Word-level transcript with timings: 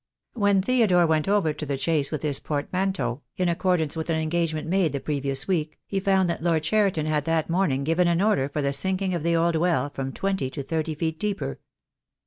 When 0.33 0.63
Theodore 0.63 1.05
went 1.05 1.27
over 1.27 1.53
to 1.53 1.63
the 1.63 1.77
Chase 1.77 2.09
with 2.09 2.23
his 2.23 2.39
portmanteau, 2.39 3.21
in 3.37 3.47
accordance 3.47 3.95
with 3.95 4.09
an 4.09 4.15
engagement 4.15 4.67
made 4.67 4.93
the 4.93 4.99
previous 4.99 5.47
week, 5.47 5.77
he 5.85 5.99
found 5.99 6.27
that 6.27 6.41
Lord 6.41 6.63
Cheriton 6.63 7.05
had 7.05 7.25
that 7.25 7.51
morning 7.51 7.83
given 7.83 8.07
an 8.07 8.19
order 8.19 8.49
for 8.49 8.63
the 8.63 8.73
sinking 8.73 9.13
of 9.13 9.21
the 9.21 9.35
old 9.35 9.57
well 9.57 9.91
from 9.91 10.11
twenty 10.11 10.49
to 10.49 10.63
thirty 10.63 10.95
feet 10.95 11.19
deeper. 11.19 11.59